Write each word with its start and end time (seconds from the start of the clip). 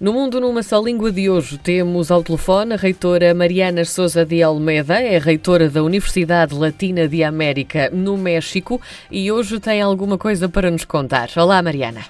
No 0.00 0.12
Mundo 0.12 0.40
numa 0.40 0.62
Só 0.62 0.80
Língua 0.80 1.10
de 1.10 1.28
hoje 1.28 1.58
temos 1.58 2.12
ao 2.12 2.22
telefone 2.22 2.74
a 2.74 2.76
reitora 2.76 3.34
Mariana 3.34 3.84
Souza 3.84 4.24
de 4.24 4.40
Almeida, 4.40 5.00
é 5.00 5.18
reitora 5.18 5.68
da 5.68 5.82
Universidade 5.82 6.54
Latina 6.54 7.08
de 7.08 7.24
América 7.24 7.90
no 7.90 8.16
México 8.16 8.80
e 9.10 9.32
hoje 9.32 9.58
tem 9.58 9.82
alguma 9.82 10.16
coisa 10.16 10.48
para 10.48 10.70
nos 10.70 10.84
contar. 10.84 11.30
Olá, 11.36 11.60
Mariana. 11.60 12.02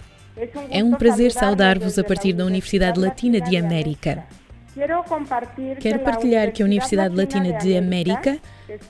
É 0.71 0.85
um 0.85 0.93
prazer 0.93 1.33
saudar-vos 1.33 1.99
a 1.99 2.05
partir 2.05 2.35
da 2.35 2.45
Universidade 2.45 3.01
Latina 3.01 3.41
de 3.41 3.57
América. 3.57 4.23
Quero 5.81 5.99
partilhar 6.01 6.53
que 6.53 6.63
a 6.63 6.67
Universidade 6.67 7.17
Latina 7.17 7.55
de 7.55 7.75
América, 7.77 8.39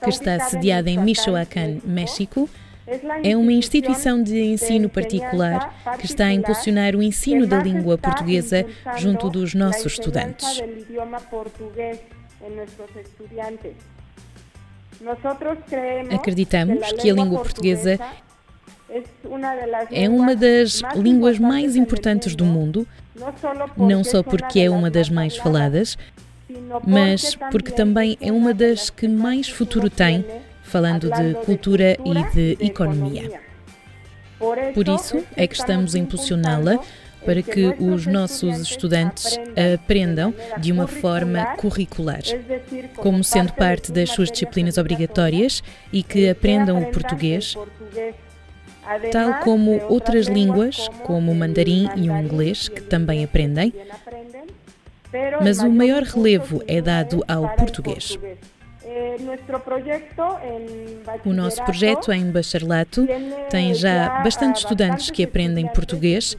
que 0.03 0.09
está 0.09 0.39
sediada 0.41 0.89
em 0.89 0.97
Michoacán, 0.99 1.77
México, 1.85 2.49
é 3.23 3.37
uma 3.37 3.51
instituição 3.51 4.21
de 4.21 4.41
ensino 4.41 4.89
particular 4.89 5.73
que 5.99 6.05
está 6.05 6.25
a 6.25 6.33
impulsionar 6.33 6.95
o 6.95 7.03
ensino 7.03 7.45
da 7.45 7.61
língua 7.61 7.97
portuguesa 7.97 8.65
junto 8.97 9.29
dos 9.29 9.53
nossos 9.53 9.93
estudantes. 9.93 10.61
Acreditamos 16.13 16.91
que 16.93 17.09
a 17.09 17.13
língua 17.13 17.39
portuguesa 17.41 17.99
é 19.91 20.09
uma 20.09 20.35
das 20.35 20.81
línguas 20.95 21.37
mais 21.37 21.75
importantes 21.75 22.35
do 22.35 22.43
mundo, 22.43 22.87
não 23.77 24.03
só 24.03 24.23
porque 24.23 24.61
é 24.61 24.69
uma 24.69 24.89
das 24.89 25.09
mais 25.09 25.37
faladas, 25.37 25.97
mas 26.85 27.35
porque 27.51 27.71
também 27.71 28.17
é 28.19 28.31
uma 28.31 28.53
das 28.53 28.89
que 28.89 29.07
mais 29.07 29.47
futuro 29.47 29.89
tem 29.89 30.25
falando 30.69 31.09
de 31.09 31.33
cultura 31.45 31.97
e 32.05 32.23
de 32.33 32.65
economia. 32.65 33.41
Por 34.73 34.87
isso 34.87 35.23
é 35.35 35.45
que 35.47 35.55
estamos 35.55 35.95
a 35.95 35.99
impulsioná-la 35.99 36.79
para 37.25 37.41
que 37.41 37.75
os 37.79 38.05
nossos 38.05 38.59
estudantes 38.61 39.37
aprendam 39.75 40.33
de 40.57 40.71
uma 40.71 40.87
forma 40.87 41.57
curricular, 41.57 42.21
como 42.95 43.23
sendo 43.23 43.51
parte 43.53 43.91
das 43.91 44.11
suas 44.11 44.31
disciplinas 44.31 44.77
obrigatórias 44.77 45.61
e 45.91 46.01
que 46.01 46.29
aprendam 46.29 46.81
o 46.81 46.91
português, 46.91 47.55
tal 49.11 49.41
como 49.41 49.81
outras 49.89 50.27
línguas, 50.27 50.87
como 51.03 51.31
o 51.31 51.35
mandarim 51.35 51.89
e 51.97 52.09
o 52.09 52.17
inglês, 52.17 52.69
que 52.69 52.81
também 52.81 53.23
aprendem, 53.23 53.73
mas 55.43 55.59
o 55.59 55.69
maior 55.69 56.03
relevo 56.03 56.63
é 56.67 56.79
dado 56.79 57.23
ao 57.27 57.49
português. 57.55 58.17
O 61.25 61.33
nosso 61.33 61.63
projeto 61.63 62.11
em 62.11 62.31
bacharelato 62.31 63.07
tem 63.49 63.73
já 63.73 64.21
bastante 64.23 64.57
estudantes 64.57 65.09
que 65.09 65.23
aprendem 65.23 65.67
português. 65.67 66.35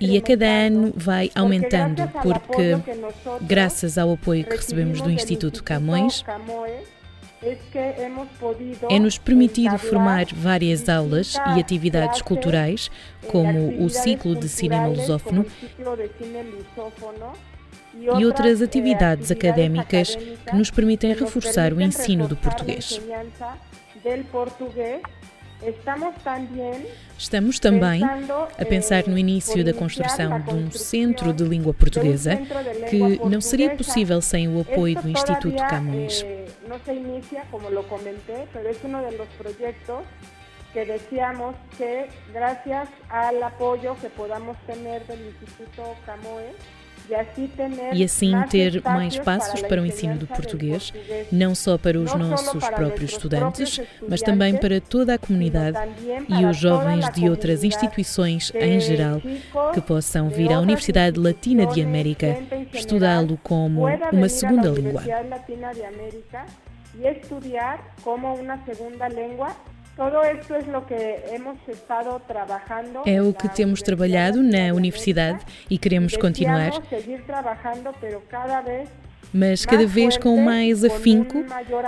e 0.00 0.16
a 0.16 0.22
cada 0.22 0.46
ano 0.46 0.92
vai 0.94 1.30
aumentando, 1.34 2.08
porque, 2.22 2.76
graças 3.42 3.98
ao 3.98 4.12
apoio 4.12 4.44
que 4.44 4.56
recebemos 4.56 5.00
do 5.00 5.10
Instituto 5.10 5.64
Camões, 5.64 6.24
é-nos 8.88 9.18
permitido 9.18 9.76
formar 9.78 10.26
várias 10.32 10.88
aulas 10.88 11.34
e 11.34 11.60
atividades 11.60 12.22
culturais, 12.22 12.90
como 13.28 13.84
o 13.84 13.90
ciclo 13.90 14.34
de 14.34 14.48
cinema 14.48 14.86
lusófono 14.86 15.44
e 18.00 18.24
outras 18.24 18.60
atividades 18.60 19.30
académicas 19.30 20.14
que 20.14 20.56
nos 20.56 20.70
permitem 20.70 21.14
reforçar 21.14 21.72
o 21.72 21.80
ensino 21.80 22.28
do 22.28 22.36
português. 22.36 23.00
Estamos 27.16 27.58
também 27.58 28.02
a 28.04 28.64
pensar 28.66 29.06
no 29.06 29.16
início 29.16 29.64
da 29.64 29.72
construção 29.72 30.40
de 30.40 30.52
um 30.52 30.70
centro 30.70 31.32
de 31.32 31.44
língua 31.44 31.72
portuguesa 31.72 32.36
que 32.90 33.18
não 33.24 33.40
seria 33.40 33.74
possível 33.74 34.20
sem 34.20 34.48
o 34.48 34.60
apoio 34.60 35.00
do 35.00 35.08
Instituto 35.08 35.56
Camões. 35.68 36.24
Não 36.68 36.78
se 36.80 36.92
inicia, 36.92 37.44
como 37.50 37.70
lo 37.70 37.84
comenté, 37.84 38.46
pero 38.52 38.68
es 38.68 38.78
uno 38.82 39.00
de 39.08 39.16
los 39.16 39.28
proyectos 39.38 40.02
que 40.72 40.84
decíamos 40.84 41.54
que 41.78 42.08
gracias 42.32 42.88
al 43.08 43.40
apoyo 43.42 43.94
que 44.00 44.10
podamos 44.10 44.56
tener 44.66 45.06
del 45.06 45.20
Instituto 45.28 45.94
Camões 46.04 46.56
e 47.92 48.04
assim 48.04 48.32
ter 48.50 48.82
mais 48.82 49.18
passos 49.18 49.60
para 49.62 49.82
o 49.82 49.86
ensino 49.86 50.16
do 50.16 50.26
português, 50.26 50.92
não 51.30 51.54
só 51.54 51.76
para 51.76 51.98
os 51.98 52.14
nossos 52.14 52.66
próprios 52.70 53.12
estudantes, 53.12 53.80
mas 54.08 54.22
também 54.22 54.56
para 54.56 54.80
toda 54.80 55.14
a 55.14 55.18
comunidade 55.18 55.78
e 56.28 56.44
os 56.44 56.56
jovens 56.56 57.08
de 57.10 57.28
outras 57.28 57.62
instituições 57.64 58.52
em 58.54 58.80
geral 58.80 59.20
que 59.72 59.80
possam 59.80 60.28
vir 60.28 60.52
à 60.52 60.60
Universidade 60.60 61.18
Latina 61.18 61.66
de 61.66 61.82
América 61.82 62.36
estudá-lo 62.72 63.38
como 63.42 63.86
uma 64.12 64.28
segunda 64.28 64.68
língua. 64.70 65.02
É 73.06 73.22
o 73.22 73.32
que 73.32 73.48
temos 73.48 73.80
trabalhado 73.80 74.42
na 74.42 74.74
universidade 74.74 75.44
e 75.70 75.78
queremos 75.78 76.16
continuar. 76.16 76.72
Mas 79.32 79.66
cada 79.66 79.84
vez 79.84 80.16
com 80.16 80.36
mais 80.36 80.84
afinco 80.84 81.44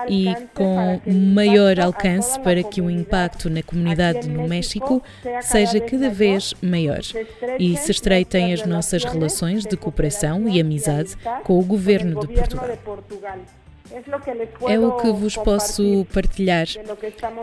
e 0.08 0.34
com 0.52 1.00
maior 1.06 1.78
alcance 1.78 2.38
para 2.40 2.62
que 2.62 2.80
o 2.80 2.90
impacto 2.90 3.48
na 3.48 3.62
comunidade 3.62 4.28
no 4.28 4.48
México 4.48 5.00
seja 5.42 5.80
cada 5.80 6.10
vez 6.10 6.54
maior 6.60 7.02
e 7.58 7.76
se 7.76 7.92
estreitem 7.92 8.52
as 8.52 8.66
nossas 8.66 9.04
relações 9.04 9.64
de 9.64 9.76
cooperação 9.76 10.48
e 10.48 10.60
amizade 10.60 11.16
com 11.44 11.58
o 11.58 11.64
governo 11.64 12.20
de 12.20 12.34
Portugal. 12.34 12.68
É 14.68 14.78
o 14.78 14.96
que 14.96 15.12
vos 15.12 15.36
posso 15.36 16.06
partilhar 16.12 16.66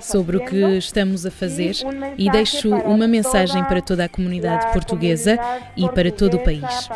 sobre 0.01 0.37
o 0.37 0.45
que 0.45 0.77
estamos 0.77 1.25
a 1.25 1.31
fazer 1.31 1.75
e 2.17 2.29
deixo 2.29 2.73
uma 2.75 3.07
mensagem 3.07 3.63
para 3.63 3.81
toda 3.81 4.05
a 4.05 4.09
comunidade 4.09 4.71
portuguesa 4.73 5.37
e 5.75 5.87
para 5.89 6.11
todo 6.11 6.37
o 6.37 6.43
país. 6.43 6.89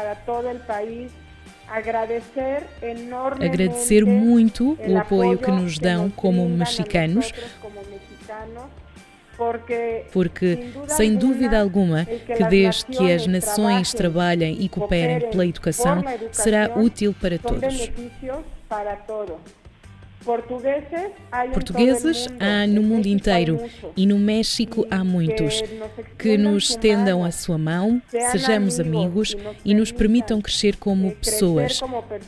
Agradecer 3.40 4.06
muito 4.06 4.78
o 4.88 4.98
apoio 4.98 5.38
que 5.38 5.52
nos 5.52 5.78
dão 5.78 6.10
como 6.10 6.48
mexicanos, 6.50 7.34
porque, 10.12 10.74
sem 10.88 11.16
dúvida 11.16 11.60
alguma, 11.60 12.06
que 12.06 12.44
desde 12.46 12.86
que 12.86 13.12
as 13.12 13.28
nações 13.28 13.94
trabalhem 13.94 14.62
e 14.62 14.70
cooperem 14.70 15.30
pela 15.30 15.46
educação, 15.46 16.04
será 16.32 16.72
útil 16.76 17.14
para 17.20 17.38
todos. 17.38 17.92
Portugueses 21.54 22.28
há 22.40 22.68
no 22.68 22.84
mundo 22.84 23.08
inteiro 23.08 23.60
e 23.96 24.06
no 24.06 24.18
México 24.18 24.86
há 24.92 25.04
muitos. 25.04 25.62
Que 26.18 26.38
nos 26.38 26.72
estendam 26.72 27.24
a 27.24 27.32
sua 27.32 27.58
mão, 27.58 28.02
sejamos 28.32 28.80
amigos 28.80 29.36
e 29.64 29.74
nos 29.74 29.92
permitam 29.92 30.42
crescer 30.42 30.76
como 30.76 31.16
pessoas, 31.16 31.80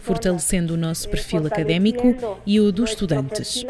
fortalecendo 0.02 0.76
o 0.76 0.78
nosso 0.78 1.10
perfil 1.10 1.46
académico 1.48 2.16
e 2.46 2.60
o 2.60 2.72
dos 2.72 2.92
estudantes. 2.92 3.66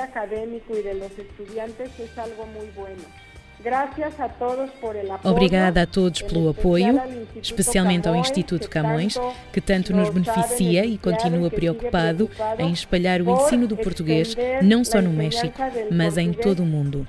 Obrigada 5.23 5.81
a 5.81 5.85
todos 5.85 6.21
pelo 6.21 6.49
apoio, 6.49 7.01
especialmente 7.41 8.07
ao 8.07 8.15
Instituto 8.15 8.69
Camões, 8.69 9.17
que 9.51 9.59
tanto 9.59 9.93
nos 9.93 10.09
beneficia 10.09 10.85
e 10.85 10.97
continua 10.97 11.49
preocupado 11.49 12.29
em 12.57 12.71
espalhar 12.71 13.21
o 13.21 13.29
ensino 13.29 13.67
do 13.67 13.75
português 13.75 14.35
não 14.61 14.85
só 14.85 15.01
no 15.01 15.09
México, 15.09 15.53
mas 15.91 16.17
em 16.17 16.31
todo 16.31 16.63
o 16.63 16.65
mundo. 16.65 17.05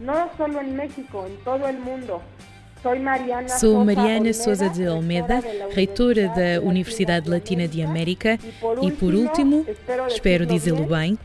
Sou 3.59 3.85
Mariana 3.85 4.33
Souza 4.33 4.71
de 4.71 4.87
Almeida, 4.87 5.43
reitora 5.71 6.29
da 6.29 6.67
Universidade 6.67 7.29
Latina 7.29 7.69
de 7.69 7.83
América, 7.83 8.39
e 8.83 8.91
por 8.91 9.15
último, 9.15 9.67
espero 10.09 10.47
dizê-lo 10.47 10.87
bem, 10.87 11.19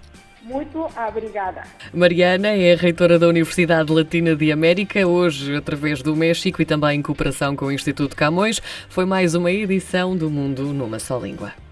muito 0.45 0.87
obrigada. 1.07 1.63
Mariana 1.93 2.49
é 2.49 2.75
reitora 2.75 3.19
da 3.19 3.27
Universidade 3.27 3.91
Latina 3.91 4.35
de 4.35 4.51
América, 4.51 5.05
hoje 5.05 5.55
através 5.55 6.01
do 6.01 6.15
México 6.15 6.61
e 6.61 6.65
também 6.65 6.99
em 6.99 7.01
cooperação 7.01 7.55
com 7.55 7.65
o 7.65 7.71
Instituto 7.71 8.15
Camões. 8.15 8.61
Foi 8.87 9.05
mais 9.05 9.35
uma 9.35 9.51
edição 9.51 10.15
do 10.15 10.29
Mundo 10.29 10.63
numa 10.73 10.99
só 10.99 11.17
língua. 11.17 11.64